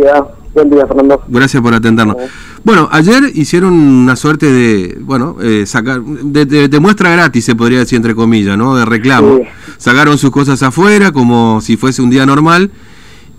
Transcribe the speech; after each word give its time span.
día. 0.00 0.24
Buen 0.54 0.70
día, 0.70 0.86
Fernando. 0.86 1.22
Gracias 1.28 1.62
por 1.62 1.74
atendernos. 1.74 2.16
Bueno, 2.64 2.88
ayer 2.90 3.22
hicieron 3.34 3.74
una 3.74 4.16
suerte 4.16 4.46
de, 4.46 4.98
bueno, 5.00 5.36
eh, 5.42 5.66
sacar, 5.66 6.02
de, 6.02 6.80
muestra 6.80 7.10
gratis, 7.10 7.44
se 7.44 7.54
podría 7.54 7.80
decir 7.80 7.96
entre 7.96 8.14
comillas, 8.14 8.56
¿no? 8.56 8.76
De 8.76 8.84
reclamo. 8.84 9.40
Sacaron 9.76 10.18
sus 10.18 10.30
cosas 10.30 10.62
afuera 10.62 11.12
como 11.12 11.60
si 11.60 11.76
fuese 11.76 12.02
un 12.02 12.10
día 12.10 12.26
normal 12.26 12.70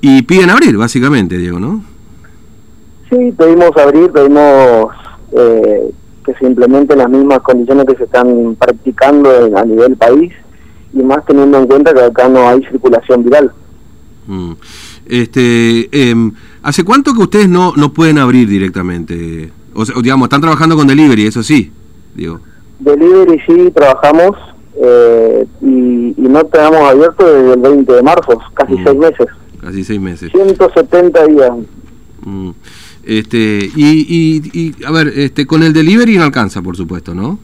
y 0.01 0.21
piden 0.21 0.49
abrir, 0.49 0.77
básicamente, 0.77 1.37
Diego, 1.37 1.59
¿no? 1.59 1.83
Sí, 3.09 3.33
pedimos 3.37 3.75
abrir, 3.75 4.11
pedimos 4.11 4.93
eh, 5.33 5.91
que 6.25 6.33
se 6.35 6.45
implementen 6.45 6.99
las 6.99 7.09
mismas 7.09 7.39
condiciones 7.39 7.85
que 7.85 7.95
se 7.97 8.03
están 8.03 8.55
practicando 8.55 9.57
a 9.57 9.65
nivel 9.65 9.97
país 9.97 10.31
y 10.93 11.03
más 11.03 11.25
teniendo 11.25 11.57
en 11.57 11.67
cuenta 11.67 11.93
que 11.93 12.01
acá 12.01 12.29
no 12.29 12.47
hay 12.47 12.61
circulación 12.65 13.23
viral. 13.23 13.51
Mm. 14.27 14.53
Este, 15.07 15.89
eh, 15.91 16.31
¿Hace 16.61 16.83
cuánto 16.83 17.13
que 17.13 17.21
ustedes 17.21 17.49
no, 17.49 17.73
no 17.75 17.93
pueden 17.93 18.17
abrir 18.17 18.47
directamente? 18.47 19.51
O 19.73 19.85
sea, 19.85 19.95
digamos, 20.01 20.25
están 20.25 20.41
trabajando 20.41 20.75
con 20.75 20.87
delivery, 20.87 21.25
eso 21.25 21.43
sí, 21.43 21.71
digo. 22.15 22.39
Delivery 22.79 23.39
sí, 23.47 23.71
trabajamos 23.73 24.35
eh, 24.81 25.45
y, 25.61 26.15
no 26.17 26.43
tenemos 26.45 26.89
abierto 26.89 27.25
desde 27.25 27.53
el 27.53 27.59
20 27.59 27.93
de 27.93 28.01
marzo, 28.01 28.39
casi 28.53 28.73
mm. 28.73 28.83
seis 28.83 28.97
meses. 28.97 29.27
Casi 29.61 29.83
seis 29.83 29.99
meses. 29.99 30.31
170 30.31 31.25
días. 31.27 31.51
Mm. 32.25 32.49
Este, 33.03 33.69
y, 33.75 34.41
y, 34.53 34.85
a 34.85 34.91
ver, 34.91 35.07
este, 35.15 35.45
con 35.45 35.63
el 35.63 35.73
delivery 35.73 36.17
no 36.17 36.23
alcanza, 36.23 36.61
por 36.61 36.77
supuesto, 36.77 37.13
¿no? 37.13 37.39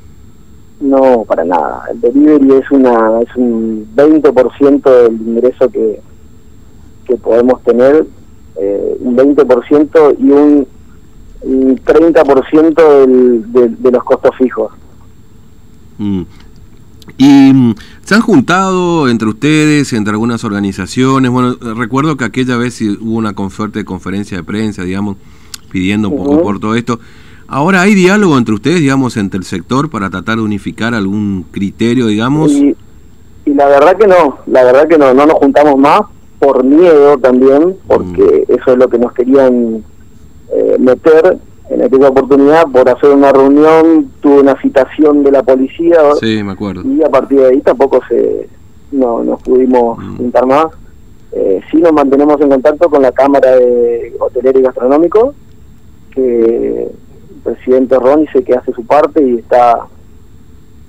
No, 0.80 1.26
para 1.28 1.44
nada. 1.44 1.84
El 1.92 2.02
delivery 2.02 2.54
es 2.62 2.72
una 2.72 3.22
es 3.22 3.36
un 3.36 3.88
20% 3.95 4.84
del 4.84 5.14
ingreso 5.14 5.70
que, 5.70 6.00
que 7.08 7.16
podemos 7.18 7.62
tener, 7.64 8.06
eh, 8.58 8.98
un 9.00 9.18
20% 9.18 10.16
y 10.20 10.32
un, 10.32 10.68
30% 11.44 13.06
del, 13.06 13.52
de, 13.52 13.70
de, 13.70 13.92
los 13.92 14.03
costos 14.03 14.36
fijos. 14.36 14.72
Mm. 16.00 16.23
¿Y 17.17 17.53
mm, 17.53 17.76
se 18.03 18.16
han 18.16 18.22
juntado 18.22 19.08
entre 19.09 19.28
ustedes, 19.28 19.94
entre 19.94 20.14
algunas 20.14 20.44
organizaciones? 20.44 21.30
Bueno, 21.31 21.56
recuerdo 21.76 22.17
que 22.17 22.26
aquella 22.26 22.58
vez 22.58 22.81
hubo 22.81 23.17
una 23.17 23.33
fuerte 23.33 23.86
conferencia 23.86 24.38
de 24.38 24.44
prensa, 24.44 24.83
digamos, 24.83 25.17
pidiendo 25.72 26.09
un 26.09 26.17
poco 26.17 26.42
por 26.42 26.59
todo 26.59 26.76
esto. 26.76 27.00
Ahora 27.48 27.81
hay 27.81 27.94
diálogo 27.94 28.38
entre 28.38 28.56
ustedes, 28.56 28.80
digamos, 28.80 29.17
entre 29.17 29.38
el 29.38 29.45
sector 29.45 29.89
para 29.89 30.09
tratar 30.09 30.38
de 30.38 30.44
unificar 30.44 30.95
algún 30.95 31.45
criterio, 31.52 32.08
digamos. 32.08 32.52
Y, 32.52 32.76
y 33.45 33.53
la 33.53 33.67
verdad 33.67 33.95
que 33.98 34.08
no, 34.08 34.39
la 34.48 34.64
verdad 34.64 34.88
que 34.88 34.98
no, 34.98 35.14
no 35.14 35.26
nos 35.28 35.36
juntamos 35.36 35.78
más 35.78 36.02
por 36.46 36.64
miedo 36.64 37.18
también, 37.18 37.76
porque 37.88 38.46
mm. 38.48 38.54
eso 38.54 38.72
es 38.74 38.78
lo 38.78 38.88
que 38.88 39.00
nos 39.00 39.12
querían 39.14 39.84
eh, 40.54 40.76
meter 40.78 41.40
en 41.72 41.82
aquella 41.82 42.10
oportunidad 42.10 42.68
por 42.68 42.88
hacer 42.88 43.10
una 43.10 43.32
reunión, 43.32 44.12
tuve 44.22 44.42
una 44.42 44.62
citación 44.62 45.23
de 45.23 45.32
la 45.32 45.42
policía 45.42 45.98
sí, 46.20 46.44
me 46.44 46.52
acuerdo. 46.52 46.84
y 46.84 47.02
a 47.02 47.10
partir 47.10 47.40
de 47.40 47.48
ahí 47.48 47.62
tampoco 47.62 48.00
se 48.08 48.48
no 48.92 49.23
nos 49.23 49.42
pudimos 49.42 49.98
mm. 49.98 50.18
juntar 50.18 50.46
más. 50.46 50.68
Eh, 51.32 51.62
sí 51.72 51.78
nos 51.78 51.94
mantenemos 51.94 52.40
en 52.40 52.50
contacto 52.50 52.90
con 52.90 53.02
la 53.02 53.12
Cámara 53.12 53.56
de 53.56 54.16
Hotelero 54.20 54.60
y 54.60 54.62
Gastronómico, 54.62 55.34
que 56.12 56.84
el 56.84 57.42
presidente 57.44 57.98
Ron 57.98 58.22
dice 58.22 58.44
que 58.44 58.54
hace 58.54 58.72
su 58.72 58.86
parte 58.86 59.28
y 59.28 59.40
está 59.40 59.88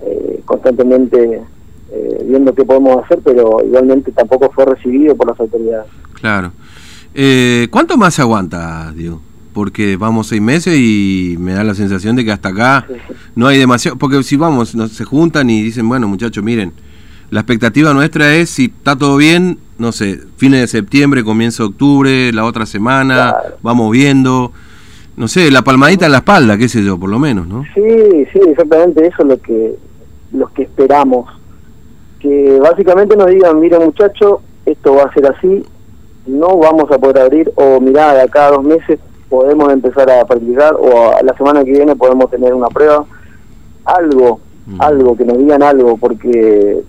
eh, 0.03 0.43
constantemente 0.45 1.41
eh, 1.91 2.25
viendo 2.27 2.55
qué 2.55 2.65
podemos 2.65 3.05
hacer, 3.05 3.20
pero 3.25 3.59
igualmente 3.65 4.11
tampoco 4.12 4.51
fue 4.53 4.65
recibido 4.65 5.15
por 5.15 5.29
las 5.29 5.39
autoridades. 5.39 5.87
Claro. 6.15 6.53
Eh, 7.15 7.69
¿Cuánto 7.70 7.97
más 7.97 8.15
se 8.15 8.23
aguanta, 8.23 8.93
Diego? 8.93 9.23
Porque 9.53 9.97
vamos 9.97 10.27
seis 10.27 10.43
meses 10.43 10.77
y 10.77 11.37
me 11.39 11.55
da 11.55 11.65
la 11.65 11.75
sensación 11.75 12.17
de 12.17 12.25
que 12.25 12.33
hasta 12.33 12.51
acá 12.51 12.87
no 13.34 13.47
hay 13.47 13.59
demasiado. 13.59 13.97
Porque 13.97 14.23
si 14.23 14.37
vamos, 14.37 14.75
nos, 14.75 14.93
se 14.93 15.05
juntan 15.05 15.48
y 15.48 15.62
dicen, 15.62 15.89
bueno, 15.89 16.09
muchachos, 16.09 16.44
miren, 16.44 16.72
la 17.31 17.41
expectativa 17.41 17.94
nuestra 17.94 18.34
es, 18.34 18.50
si 18.50 18.66
está 18.66 18.97
todo 18.97 19.16
bien, 19.16 19.59
no 19.78 19.93
sé, 19.93 20.21
fines 20.37 20.60
de 20.60 20.66
septiembre, 20.66 21.25
comienzo 21.25 21.62
de 21.62 21.69
octubre, 21.71 22.33
la 22.33 22.44
otra 22.44 22.66
semana, 22.66 23.34
vamos 23.62 23.91
viendo. 23.93 24.53
No 25.16 25.28
sé, 25.28 25.50
la 25.50 25.62
palmadita 25.62 26.05
en 26.05 26.12
la 26.12 26.19
espalda, 26.19 26.59
qué 26.59 26.69
sé 26.69 26.84
yo, 26.84 26.99
por 26.99 27.09
lo 27.09 27.19
menos, 27.19 27.47
¿no? 27.47 27.65
Sí, 27.75 28.27
sí, 28.33 28.41
exactamente, 28.47 29.06
eso 29.06 29.22
es 29.22 29.28
lo 29.28 29.41
que, 29.41 29.77
lo 30.33 30.53
que 30.53 30.65
esperamos 30.65 31.27
que 32.26 32.59
básicamente 32.60 33.16
nos 33.16 33.28
digan, 33.28 33.60
mira 33.60 33.78
muchacho, 33.78 34.41
esto 34.64 34.94
va 34.94 35.04
a 35.04 35.14
ser 35.14 35.26
así, 35.26 35.64
no 36.26 36.59
vamos 36.59 36.91
a 36.91 36.98
poder 36.98 37.20
abrir, 37.20 37.53
o 37.54 37.81
mira, 37.81 38.14
de 38.14 38.22
acá 38.22 38.48
a 38.48 38.50
dos 38.50 38.64
meses 38.64 38.98
podemos 39.28 39.72
empezar 39.72 40.10
a 40.10 40.25
practicar, 40.25 40.75
o 40.75 41.12
a 41.16 41.22
la 41.22 41.36
semana 41.36 41.62
que 41.62 41.70
viene 41.70 41.94
podemos 41.94 42.28
tener 42.28 42.53
una 42.53 42.66
prueba, 42.66 43.04
algo, 43.84 44.41
mm. 44.66 44.82
algo, 44.82 45.16
que 45.16 45.25
nos 45.25 45.38
digan 45.38 45.62
algo, 45.62 45.97
porque 45.97 46.82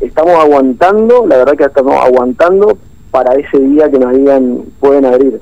estamos 0.00 0.34
aguantando, 0.34 1.24
la 1.24 1.36
verdad 1.36 1.56
que 1.56 1.64
estamos 1.64 1.94
aguantando 1.94 2.76
para 3.12 3.34
ese 3.34 3.60
día 3.60 3.88
que 3.90 3.98
nos 3.98 4.12
digan 4.12 4.64
pueden 4.80 5.04
abrir. 5.04 5.40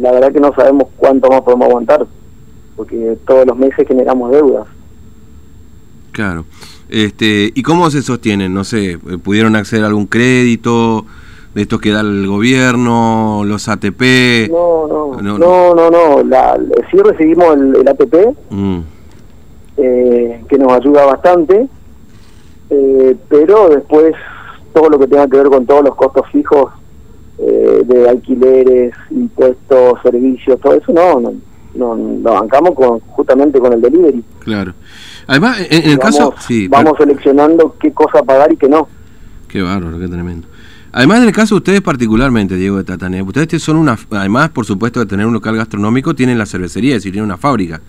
La 0.00 0.10
verdad 0.10 0.32
que 0.32 0.40
no 0.40 0.52
sabemos 0.54 0.88
cuánto 0.96 1.28
más 1.28 1.42
podemos 1.42 1.68
aguantar, 1.68 2.04
porque 2.76 3.16
todos 3.26 3.46
los 3.46 3.56
meses 3.56 3.86
generamos 3.86 4.32
deudas. 4.32 4.66
Claro. 6.10 6.44
Este, 6.88 7.50
¿Y 7.54 7.62
cómo 7.62 7.90
se 7.90 8.02
sostienen? 8.02 8.54
No 8.54 8.64
sé, 8.64 8.98
¿pudieron 9.22 9.56
acceder 9.56 9.84
a 9.84 9.88
algún 9.88 10.06
crédito 10.06 11.04
de 11.54 11.62
estos 11.62 11.80
que 11.80 11.90
da 11.90 12.00
el 12.00 12.26
gobierno, 12.26 13.42
los 13.44 13.68
ATP? 13.68 14.50
No, 14.50 14.86
no, 14.86 15.22
no, 15.22 15.38
no, 15.38 15.74
no, 15.74 15.90
no. 15.90 16.22
La, 16.22 16.58
sí 16.90 16.98
recibimos 16.98 17.56
el, 17.56 17.88
ATP, 17.88 18.14
mm. 18.50 18.78
eh, 19.78 20.44
que 20.48 20.58
nos 20.58 20.72
ayuda 20.72 21.06
bastante, 21.06 21.66
eh, 22.70 23.16
pero 23.28 23.68
después 23.68 24.14
todo 24.72 24.90
lo 24.90 24.98
que 24.98 25.06
tenga 25.08 25.26
que 25.26 25.38
ver 25.38 25.46
con 25.46 25.64
todos 25.66 25.84
los 25.84 25.94
costos 25.94 26.26
fijos 26.30 26.70
eh, 27.38 27.82
de 27.84 28.08
alquileres, 28.08 28.94
impuestos, 29.10 29.94
servicios, 30.02 30.60
todo 30.60 30.74
eso 30.74 30.92
no, 30.92 31.20
no, 31.20 31.34
no, 31.74 31.96
lo 31.96 32.32
bancamos 32.32 32.72
con, 32.72 33.00
justamente 33.26 33.58
con 33.58 33.72
el 33.72 33.80
delivery. 33.80 34.24
Claro. 34.40 34.74
Además, 35.26 35.58
en, 35.68 35.90
el 35.90 35.98
caso... 35.98 36.32
Sí, 36.46 36.68
vamos 36.68 36.92
seleccionando 36.96 37.74
qué 37.80 37.92
cosa 37.92 38.22
pagar 38.22 38.52
y 38.52 38.56
qué 38.56 38.68
no. 38.68 38.88
Qué 39.48 39.62
bárbaro, 39.62 39.98
qué 39.98 40.06
tremendo. 40.06 40.46
Además, 40.92 41.18
en 41.18 41.24
el 41.24 41.32
caso 41.32 41.56
de 41.56 41.58
ustedes 41.58 41.80
particularmente, 41.80 42.54
Diego 42.54 42.76
de 42.76 42.84
Tatanea, 42.84 43.22
ustedes 43.24 43.60
son 43.62 43.76
una, 43.76 43.98
además, 44.12 44.50
por 44.50 44.64
supuesto, 44.64 45.00
de 45.00 45.06
tener 45.06 45.26
un 45.26 45.32
local 45.32 45.56
gastronómico, 45.56 46.14
tienen 46.14 46.38
la 46.38 46.46
cervecería, 46.46 46.92
es 46.92 47.02
decir, 47.02 47.12
tienen 47.12 47.26
una 47.26 47.36
fábrica. 47.36 47.80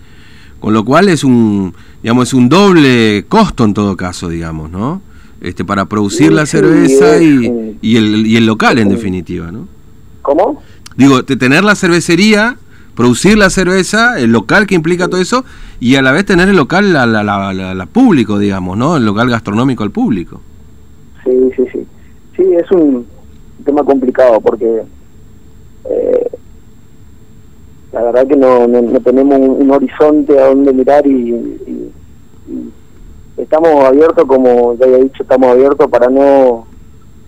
Con 0.58 0.74
lo 0.74 0.84
cual 0.84 1.08
es 1.08 1.22
un, 1.22 1.72
digamos, 2.02 2.28
es 2.28 2.34
un 2.34 2.48
doble 2.48 3.24
costo 3.28 3.64
en 3.64 3.74
todo 3.74 3.96
caso, 3.96 4.28
digamos, 4.28 4.70
¿no? 4.70 5.00
Este, 5.40 5.64
para 5.64 5.84
producir 5.84 6.32
la 6.32 6.46
cerveza 6.46 7.22
y, 7.22 7.78
y, 7.80 7.96
el, 7.96 8.26
y 8.26 8.36
el 8.36 8.44
local, 8.44 8.78
en 8.80 8.88
definitiva, 8.88 9.52
¿no? 9.52 9.68
¿Cómo? 10.20 10.60
Digo, 10.96 11.22
de 11.22 11.36
tener 11.36 11.62
la 11.62 11.76
cervecería 11.76 12.56
producir 12.98 13.38
la 13.38 13.48
cerveza, 13.48 14.18
el 14.18 14.32
local 14.32 14.66
que 14.66 14.74
implica 14.74 15.06
todo 15.06 15.20
eso, 15.20 15.44
y 15.78 15.94
a 15.94 16.02
la 16.02 16.10
vez 16.10 16.24
tener 16.24 16.48
el 16.48 16.56
local 16.56 16.92
la, 16.92 17.06
la, 17.06 17.22
la, 17.22 17.86
público, 17.86 18.40
digamos, 18.40 18.76
¿no? 18.76 18.96
El 18.96 19.06
local 19.06 19.30
gastronómico 19.30 19.84
al 19.84 19.92
público. 19.92 20.40
Sí, 21.22 21.30
sí, 21.54 21.62
sí. 21.72 21.86
Sí, 22.36 22.42
es 22.54 22.68
un 22.72 23.06
tema 23.64 23.84
complicado 23.84 24.40
porque 24.40 24.82
eh, 25.88 26.30
la 27.92 28.02
verdad 28.02 28.26
que 28.26 28.34
no, 28.34 28.66
no, 28.66 28.98
tenemos 28.98 29.38
un, 29.38 29.70
horizonte 29.70 30.36
a 30.36 30.46
donde 30.48 30.72
mirar 30.72 31.06
y, 31.06 31.92
estamos 33.36 33.84
abiertos, 33.84 34.24
como 34.26 34.74
ya 34.74 34.86
había 34.86 34.98
dicho, 34.98 35.22
estamos 35.22 35.50
abiertos 35.50 35.88
para 35.88 36.08
no, 36.08 36.66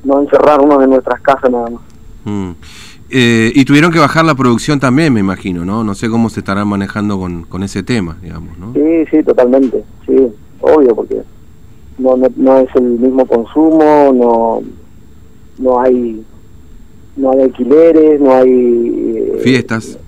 no 0.03 0.21
encerrarnos 0.21 0.83
en 0.83 0.91
nuestras 0.91 1.21
casas 1.21 1.49
nada 1.49 1.71
más. 1.71 1.83
Mm. 2.25 2.51
Eh, 3.11 3.51
y 3.55 3.65
tuvieron 3.65 3.93
que 3.93 3.99
bajar 3.99 4.25
la 4.25 4.35
producción 4.35 4.79
también, 4.79 5.13
me 5.13 5.21
imagino, 5.21 5.65
¿no? 5.65 5.83
No 5.83 5.95
sé 5.95 6.09
cómo 6.09 6.31
se 6.31 6.41
estarán 6.41 6.69
manejando 6.69 7.19
con, 7.19 7.43
con 7.43 7.63
ese 7.63 7.83
tema, 7.83 8.17
digamos, 8.23 8.57
¿no? 8.59 8.73
Sí, 8.73 9.07
sí, 9.11 9.23
totalmente, 9.25 9.83
sí, 10.07 10.29
obvio, 10.61 10.95
porque 10.95 11.23
no, 11.99 12.17
no, 12.37 12.59
es 12.59 12.69
el 12.77 12.83
mismo 12.83 13.27
consumo, 13.27 14.13
no, 14.15 14.63
no 15.59 15.81
hay 15.81 16.25
no 17.17 17.33
hay 17.33 17.43
alquileres, 17.43 18.21
no 18.21 18.35
hay... 18.35 18.49
Eh, 18.49 19.41
Fiestas. 19.43 19.99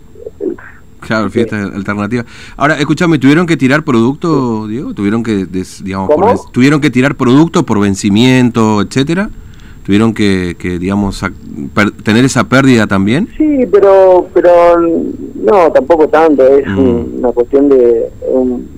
Claro, 1.00 1.28
fiestas 1.30 1.74
alternativas. 1.74 2.26
Ahora, 2.56 2.78
escúchame, 2.78 3.18
¿tuvieron 3.18 3.44
que 3.44 3.56
tirar 3.56 3.82
producto, 3.82 4.68
Diego? 4.68 4.94
¿Tuvieron 4.94 5.24
que, 5.24 5.46
digamos, 5.82 6.50
¿tuvieron 6.52 6.80
que 6.80 6.90
tirar 6.90 7.16
producto 7.16 7.64
por 7.64 7.80
vencimiento, 7.80 8.80
etcétera? 8.80 9.28
Tuvieron 9.84 10.14
que, 10.14 10.56
que 10.58 10.78
digamos, 10.78 11.24
tener 12.02 12.24
esa 12.24 12.44
pérdida 12.44 12.86
también? 12.86 13.28
Sí, 13.36 13.66
pero 13.70 14.28
pero 14.32 14.78
no, 14.78 15.70
tampoco 15.72 16.08
tanto, 16.08 16.46
es 16.46 16.66
mm. 16.66 17.18
una 17.18 17.32
cuestión 17.32 17.68
de 17.68 18.10
un, 18.30 18.68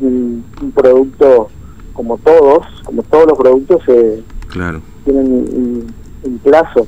un, 0.00 0.44
producto 0.74 1.48
como 1.92 2.18
todos, 2.18 2.66
como 2.84 3.02
todos 3.04 3.26
los 3.28 3.38
productos 3.38 3.82
eh, 3.88 4.22
claro. 4.48 4.80
tienen 5.04 5.26
un, 5.26 6.38
plazo, 6.42 6.86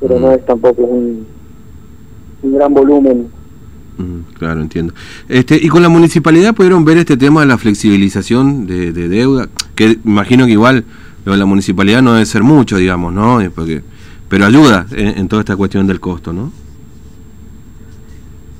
pero 0.00 0.20
no 0.20 0.28
mm. 0.28 0.32
es 0.32 0.46
tampoco 0.46 0.82
un 0.82 1.26
un 2.42 2.54
gran 2.54 2.74
volumen. 2.74 3.28
Mm, 3.98 4.34
claro, 4.38 4.60
entiendo. 4.60 4.94
Este, 5.28 5.56
¿Y 5.56 5.68
con 5.68 5.82
la 5.82 5.88
municipalidad 5.88 6.54
pudieron 6.54 6.84
ver 6.84 6.98
este 6.98 7.16
tema 7.16 7.40
de 7.40 7.46
la 7.46 7.58
flexibilización 7.58 8.66
de, 8.66 8.92
deuda? 8.92 9.48
Que 9.74 9.98
imagino 10.04 10.46
que 10.46 10.52
igual 10.52 10.84
lo 11.24 11.32
de 11.32 11.38
la 11.38 11.46
municipalidad 11.46 12.02
no 12.02 12.14
debe 12.14 12.26
ser 12.26 12.42
mucho, 12.42 12.76
digamos, 12.76 13.12
¿no? 13.12 13.40
Porque, 13.54 13.82
pero 14.28 14.46
ayuda 14.46 14.86
en, 14.92 15.28
toda 15.28 15.40
esta 15.40 15.56
cuestión 15.56 15.86
del 15.86 16.00
costo, 16.00 16.32
¿no? 16.32 16.52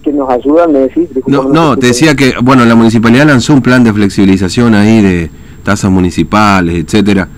que 0.02 0.12
nos 0.12 0.28
ayuda, 0.30 0.66
me 0.66 0.80
decís? 0.80 1.08
no, 1.28 1.44
no, 1.44 1.76
te 1.76 1.86
decía 1.86 2.16
que, 2.16 2.34
bueno, 2.42 2.64
la 2.64 2.74
municipalidad 2.74 3.24
lanzó 3.24 3.54
un 3.54 3.62
plan 3.62 3.84
de 3.84 3.92
flexibilización 3.92 4.74
ahí 4.74 5.00
de 5.00 5.30
tasas 5.62 5.92
municipales, 5.92 6.84
etcétera, 6.84 7.28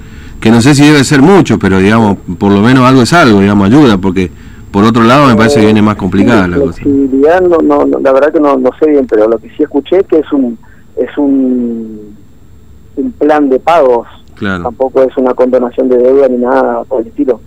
que 0.41 0.51
no 0.51 0.63
sé 0.63 0.75
si 0.75 0.83
debe 0.83 1.05
ser 1.05 1.21
mucho, 1.21 1.59
pero 1.59 1.79
digamos, 1.79 2.17
por 2.39 2.51
lo 2.51 2.63
menos 2.63 2.89
algo 2.89 3.03
es 3.03 3.13
algo, 3.13 3.41
digamos, 3.41 3.67
ayuda, 3.67 3.99
porque 3.99 4.31
por 4.75 4.83
otro 4.83 5.05
lado, 5.05 5.29
me 5.29 5.37
parece 5.37 5.61
que 5.61 5.67
viene 5.67 5.83
más 5.83 5.95
complicada 5.95 6.49
la 6.49 6.59
cosa. 6.59 6.83
No, 6.85 7.87
no, 7.87 7.99
la 8.01 8.13
verdad 8.13 8.33
que 8.33 8.41
no, 8.41 8.57
no 8.57 8.71
sé 8.81 8.91
bien, 8.91 9.07
pero 9.07 9.29
lo 9.29 9.39
que 9.39 9.49
sí 9.51 9.63
escuché 9.63 10.03
que 10.03 10.19
es 10.19 10.33
un 10.33 10.59
es 10.97 11.17
un, 11.17 12.17
un 12.97 13.13
plan 13.13 13.49
de 13.49 13.61
pagos. 13.61 14.09
Claro. 14.37 14.65
Tampoco 14.65 15.03
es 15.03 15.17
una 15.17 15.35
condonación 15.35 15.89
de 15.89 15.99
deuda 15.99 16.29
ni 16.29 16.39
nada 16.39 16.85
por 16.85 17.03
el 17.03 17.09
estilo. 17.09 17.41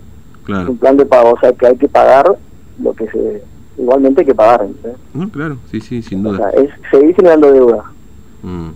Claro. 0.44 0.62
Es 0.62 0.68
un 0.70 0.78
plan 0.78 0.96
de 0.96 1.06
pagos, 1.06 1.34
o 1.34 1.40
sea 1.40 1.52
que 1.52 1.66
hay 1.66 1.76
que 1.76 1.88
pagar 1.88 2.26
lo 2.82 2.94
que 2.94 3.06
se 3.10 3.42
igualmente 3.76 4.22
hay 4.22 4.26
que 4.26 4.34
pagar. 4.34 4.66
No, 5.14 5.28
claro, 5.28 5.58
sí, 5.70 5.80
sí, 5.80 6.02
sin 6.02 6.22
duda. 6.22 6.48
O 6.48 6.50
sea, 6.50 6.62
es 6.62 6.70
seguir 6.90 7.14
generando 7.14 7.52
deuda. 7.52 7.84
Mm. 8.42 8.68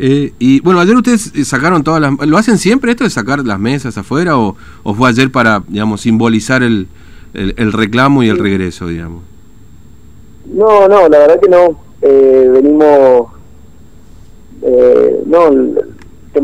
Eh, 0.00 0.32
y 0.38 0.60
bueno, 0.60 0.80
ayer 0.80 0.96
ustedes 0.96 1.32
sacaron 1.44 1.82
todas 1.82 2.00
las... 2.00 2.26
¿Lo 2.26 2.36
hacen 2.36 2.58
siempre 2.58 2.92
esto 2.92 3.04
de 3.04 3.10
sacar 3.10 3.44
las 3.44 3.58
mesas 3.58 3.98
afuera 3.98 4.38
o, 4.38 4.56
o 4.82 4.94
fue 4.94 5.08
ayer 5.08 5.30
para, 5.30 5.62
digamos, 5.68 6.00
simbolizar 6.02 6.62
el, 6.62 6.88
el, 7.34 7.72
reclamo 7.72 8.22
y 8.22 8.28
el 8.28 8.38
regreso, 8.38 8.86
digamos. 8.86 9.22
No, 10.46 10.88
no, 10.88 11.08
la 11.08 11.18
verdad 11.18 11.40
que 11.40 11.48
no. 11.48 11.78
Eh, 12.00 12.48
venimos, 12.52 13.28
eh, 14.62 15.22
no, 15.26 15.50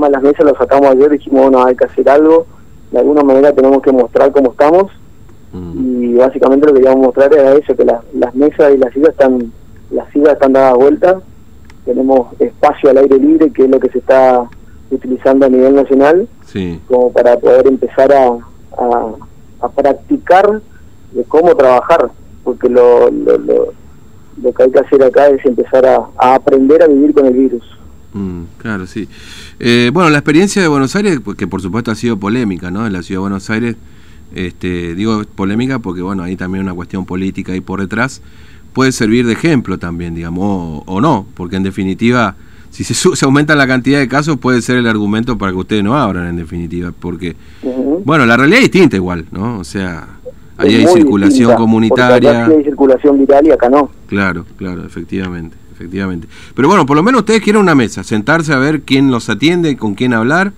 tema 0.04 0.08
de 0.08 0.12
las 0.12 0.22
mesas 0.22 0.46
lo 0.46 0.56
sacamos 0.56 0.90
ayer, 0.90 1.10
dijimos, 1.10 1.42
bueno, 1.42 1.64
hay 1.64 1.76
que 1.76 1.84
hacer 1.84 2.08
algo, 2.08 2.46
de 2.90 2.98
alguna 2.98 3.22
manera 3.22 3.52
tenemos 3.52 3.82
que 3.82 3.92
mostrar 3.92 4.32
cómo 4.32 4.52
estamos 4.52 4.90
mm. 5.52 6.04
y 6.04 6.14
básicamente 6.14 6.66
lo 6.66 6.72
que 6.72 6.80
queríamos 6.80 7.06
mostrar 7.06 7.32
era 7.32 7.54
eso, 7.54 7.76
que 7.76 7.84
las 7.84 8.34
mesas 8.34 8.74
y 8.74 8.78
las 8.78 8.92
sillas 8.92 9.10
están, 9.10 9.52
las 9.90 10.10
sillas 10.12 10.34
están 10.34 10.52
dadas 10.52 10.74
vueltas, 10.74 11.16
tenemos 11.84 12.28
espacio 12.40 12.90
al 12.90 12.98
aire 12.98 13.18
libre, 13.18 13.50
que 13.50 13.64
es 13.64 13.70
lo 13.70 13.78
que 13.78 13.90
se 13.90 13.98
está 13.98 14.48
utilizando 14.90 15.46
a 15.46 15.48
nivel 15.48 15.74
nacional, 15.74 16.28
como 16.86 17.12
para 17.12 17.36
poder 17.36 17.66
empezar 17.66 18.12
a, 18.12 18.28
a, 18.78 19.14
a 19.60 19.68
practicar 19.68 20.60
de 21.12 21.24
cómo 21.24 21.54
trabajar, 21.54 22.10
porque 22.42 22.68
lo, 22.68 23.10
lo, 23.10 23.38
lo, 23.38 24.52
que 24.52 24.62
hay 24.62 24.70
que 24.70 24.78
hacer 24.78 25.02
acá 25.02 25.28
es 25.28 25.44
empezar 25.44 25.84
a, 25.86 26.06
aprender 26.16 26.82
a 26.82 26.86
vivir 26.86 27.14
con 27.14 27.26
el 27.26 27.34
virus. 27.34 27.64
Mm, 28.14 28.44
claro, 28.58 28.86
sí. 28.86 29.08
Eh, 29.60 29.90
bueno, 29.92 30.08
la 30.08 30.18
experiencia 30.18 30.62
de 30.62 30.68
Buenos 30.68 30.94
Aires, 30.96 31.20
pues, 31.22 31.36
que 31.36 31.46
por 31.46 31.60
supuesto 31.60 31.90
ha 31.90 31.94
sido 31.94 32.16
polémica, 32.16 32.70
¿no? 32.70 32.86
En 32.86 32.92
la 32.92 33.02
ciudad 33.02 33.18
de 33.18 33.22
Buenos 33.22 33.50
Aires, 33.50 33.76
este, 34.34 34.94
digo 34.94 35.22
polémica 35.34 35.80
porque, 35.80 36.00
bueno, 36.00 36.22
hay 36.22 36.36
también 36.36 36.64
una 36.64 36.74
cuestión 36.74 37.04
política 37.04 37.52
ahí 37.52 37.60
por 37.60 37.80
detrás, 37.80 38.22
puede 38.72 38.92
servir 38.92 39.26
de 39.26 39.32
ejemplo 39.32 39.78
también, 39.78 40.14
digamos, 40.14 40.82
o, 40.86 41.00
no, 41.00 41.26
porque 41.34 41.56
en 41.56 41.64
definitiva, 41.64 42.36
si 42.70 42.84
se, 42.84 42.94
se, 43.16 43.24
aumenta 43.24 43.54
la 43.56 43.66
cantidad 43.66 43.98
de 43.98 44.08
casos, 44.08 44.38
puede 44.38 44.62
ser 44.62 44.76
el 44.76 44.86
argumento 44.86 45.36
para 45.36 45.52
que 45.52 45.58
ustedes 45.58 45.84
no 45.84 45.96
abran, 45.96 46.28
en 46.28 46.36
definitiva, 46.36 46.92
porque, 46.98 47.36
bueno, 48.04 48.26
la 48.26 48.36
realidad 48.36 48.60
es 48.60 48.70
distinta 48.70 48.96
igual, 48.96 49.26
¿no? 49.32 49.58
O 49.58 49.64
sea, 49.64 50.08
Ahí 50.56 50.74
hay 50.76 50.86
circulación 50.86 51.56
comunitaria. 51.56 52.46
hay 52.46 52.62
circulación 52.62 53.18
viral 53.18 53.46
y 53.46 53.50
acá 53.50 53.68
no. 53.68 53.90
Claro, 54.06 54.44
claro, 54.56 54.84
efectivamente, 54.84 55.56
efectivamente. 55.84 56.28
Pero 56.54 56.68
bueno, 56.68 56.86
por 56.86 56.96
lo 56.96 57.02
menos 57.02 57.20
ustedes 57.20 57.42
quieren 57.42 57.62
una 57.62 57.74
mesa, 57.74 58.02
sentarse 58.02 58.52
a 58.52 58.58
ver 58.58 58.82
quién 58.82 59.10
los 59.10 59.28
atiende, 59.28 59.76
con 59.76 59.94
quién 59.94 60.14
hablar 60.14 60.52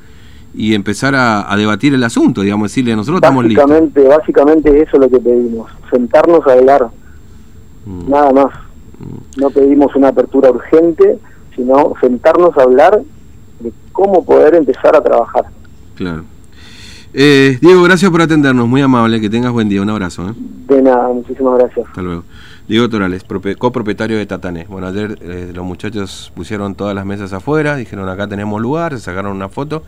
y 0.54 0.74
empezar 0.74 1.14
a, 1.14 1.54
debatir 1.56 1.92
el 1.94 2.04
asunto, 2.04 2.40
digamos, 2.42 2.70
decirle, 2.70 2.96
nosotros 2.96 3.18
estamos 3.18 3.44
listos. 3.44 3.70
Básicamente 4.08 4.82
eso 4.82 4.96
es 4.96 5.00
lo 5.00 5.10
que 5.10 5.18
pedimos, 5.18 5.70
sentarnos 5.90 6.46
a 6.46 6.52
hablar, 6.52 6.88
mm. 7.84 8.10
nada 8.10 8.32
más. 8.32 8.54
Mm. 8.98 9.40
No 9.40 9.50
pedimos 9.50 9.94
una 9.96 10.08
apertura 10.08 10.50
urgente, 10.50 11.18
sino 11.54 11.92
sentarnos 12.00 12.56
a 12.56 12.62
hablar 12.62 13.02
de 13.60 13.72
cómo 13.92 14.24
poder 14.24 14.54
empezar 14.54 14.96
a 14.96 15.02
trabajar. 15.02 15.44
Claro. 15.96 16.24
Eh, 17.12 17.58
Diego, 17.60 17.82
gracias 17.82 18.10
por 18.10 18.20
atendernos, 18.22 18.68
muy 18.68 18.82
amable, 18.82 19.20
que 19.20 19.30
tengas 19.30 19.52
buen 19.52 19.68
día, 19.68 19.82
un 19.82 19.90
abrazo. 19.90 20.28
¿eh? 20.28 20.32
De 20.68 20.82
nada, 20.82 21.08
muchísimas 21.08 21.58
gracias. 21.58 21.86
Hasta 21.86 22.02
luego. 22.02 22.24
Diego 22.68 22.88
Torales, 22.88 23.24
copropietario 23.58 24.18
de 24.18 24.26
Tatané. 24.26 24.64
Bueno, 24.64 24.88
ayer 24.88 25.18
eh, 25.22 25.52
los 25.54 25.64
muchachos 25.64 26.32
pusieron 26.34 26.74
todas 26.74 26.94
las 26.94 27.06
mesas 27.06 27.32
afuera, 27.32 27.76
dijeron 27.76 28.08
acá 28.08 28.26
tenemos 28.26 28.60
lugar, 28.60 28.92
se 28.92 29.00
sacaron 29.00 29.36
una 29.36 29.48
foto 29.48 29.84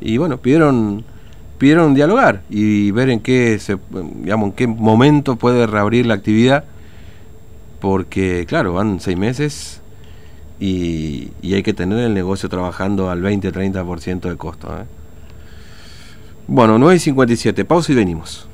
y 0.00 0.16
bueno, 0.16 0.38
pidieron 0.38 1.04
pidieron 1.58 1.92
dialogar 1.92 2.40
y 2.48 2.90
ver 2.92 3.10
en 3.10 3.20
qué 3.20 3.58
se, 3.58 3.76
digamos, 4.22 4.50
en 4.50 4.52
qué 4.52 4.66
momento 4.66 5.36
puede 5.36 5.66
reabrir 5.66 6.06
la 6.06 6.14
actividad, 6.14 6.64
porque 7.80 8.46
claro, 8.48 8.72
van 8.72 8.98
seis 9.00 9.18
meses 9.18 9.82
y, 10.58 11.32
y 11.42 11.54
hay 11.54 11.62
que 11.62 11.74
tener 11.74 11.98
el 11.98 12.14
negocio 12.14 12.48
trabajando 12.48 13.10
al 13.10 13.20
20-30% 13.22 14.20
de 14.20 14.36
costo. 14.36 14.68
¿eh? 14.68 14.84
Bueno, 16.46 16.78
9 16.78 16.96
y 16.96 16.98
57, 16.98 17.64
pausa 17.64 17.92
y 17.92 17.94
venimos. 17.94 18.49